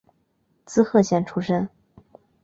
[0.65, 1.69] 滋贺县出身。